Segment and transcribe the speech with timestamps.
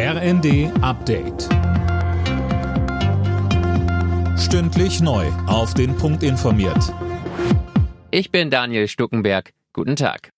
[0.00, 1.48] RND Update.
[4.38, 5.26] Stündlich neu.
[5.48, 6.94] Auf den Punkt informiert.
[8.12, 9.50] Ich bin Daniel Stuckenberg.
[9.72, 10.30] Guten Tag.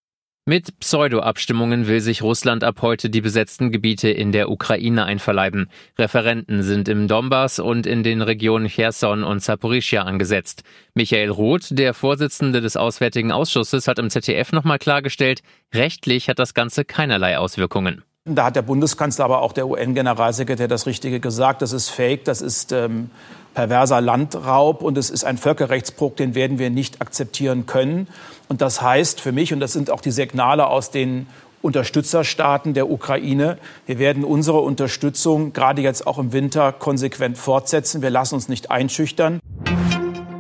[0.47, 5.69] Mit Pseudo-Abstimmungen will sich Russland ab heute die besetzten Gebiete in der Ukraine einverleiben.
[5.99, 10.63] Referenten sind im Donbass und in den Regionen Cherson und Saporischia angesetzt.
[10.95, 15.43] Michael Roth, der Vorsitzende des Auswärtigen Ausschusses, hat im ZDF nochmal klargestellt,
[15.75, 18.03] rechtlich hat das Ganze keinerlei Auswirkungen.
[18.35, 21.63] Da hat der Bundeskanzler, aber auch der UN-Generalsekretär das Richtige gesagt.
[21.63, 23.11] Das ist Fake, das ist ähm,
[23.55, 28.09] perverser Landraub und es ist ein Völkerrechtsbruch, den werden wir nicht akzeptieren können.
[28.49, 31.27] Und das heißt für mich, und das sind auch die Signale aus den
[31.63, 33.59] Unterstützerstaaten der Ukraine.
[33.87, 38.03] Wir werden unsere Unterstützung gerade jetzt auch im Winter konsequent fortsetzen.
[38.03, 39.41] Wir lassen uns nicht einschüchtern.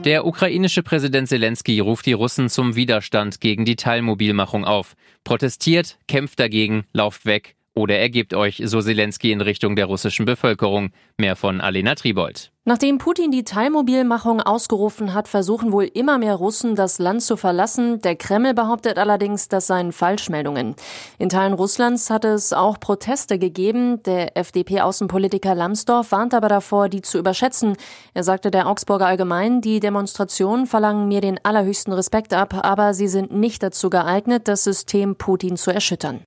[0.05, 4.95] Der ukrainische Präsident Zelensky ruft die Russen zum Widerstand gegen die Teilmobilmachung auf.
[5.25, 10.91] Protestiert, kämpft dagegen, lauft weg, oder ergebt euch, so Zelensky in Richtung der russischen Bevölkerung.
[11.19, 12.51] Mehr von Alena Tribold.
[12.65, 18.01] Nachdem Putin die Teilmobilmachung ausgerufen hat, versuchen wohl immer mehr Russen, das Land zu verlassen.
[18.03, 20.77] Der Kreml behauptet allerdings, das seien Falschmeldungen.
[21.19, 24.03] In Teilen Russlands hat es auch Proteste gegeben.
[24.03, 27.77] Der FDP-Außenpolitiker Lambsdorff warnt aber davor, die zu überschätzen.
[28.13, 33.09] Er sagte der Augsburger Allgemein, die Demonstrationen verlangen mir den allerhöchsten Respekt ab, aber sie
[33.09, 36.21] sind nicht dazu geeignet, das System Putin zu erschüttern.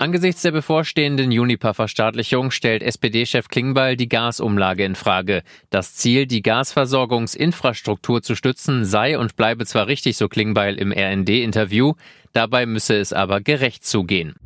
[0.00, 5.42] Angesichts der bevorstehenden Juniper-Verstaatlichung stellt SPD-Chef Klingbeil die Gasumlage in Frage.
[5.68, 11.96] Das Ziel, die Gasversorgungsinfrastruktur zu stützen, sei und bleibe zwar richtig, so Klingbeil im RND-Interview,
[12.32, 14.36] dabei müsse es aber gerecht zugehen.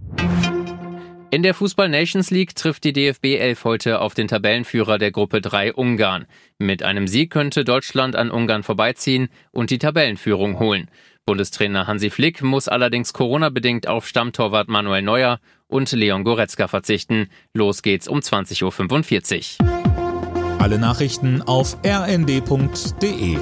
[1.31, 5.41] In der Fußball Nations League trifft die DFB 11 heute auf den Tabellenführer der Gruppe
[5.41, 6.27] 3 Ungarn.
[6.59, 10.89] Mit einem Sieg könnte Deutschland an Ungarn vorbeiziehen und die Tabellenführung holen.
[11.27, 17.31] Bundestrainer Hansi Flick muss allerdings Corona-bedingt auf Stammtorwart Manuel Neuer und Leon Goretzka verzichten.
[17.55, 20.61] Los geht's um 20.45 Uhr.
[20.61, 23.39] Alle Nachrichten auf rnd.de